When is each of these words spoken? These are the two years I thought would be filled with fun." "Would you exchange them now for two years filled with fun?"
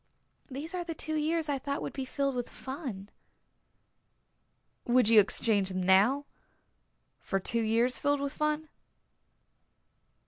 These 0.49 0.73
are 0.73 0.83
the 0.83 0.95
two 0.95 1.13
years 1.13 1.47
I 1.47 1.59
thought 1.59 1.79
would 1.83 1.93
be 1.93 2.05
filled 2.05 2.33
with 2.33 2.49
fun." 2.49 3.09
"Would 4.85 5.09
you 5.09 5.19
exchange 5.19 5.69
them 5.69 5.83
now 5.83 6.25
for 7.19 7.39
two 7.39 7.61
years 7.61 7.99
filled 7.99 8.19
with 8.19 8.33
fun?" 8.33 8.67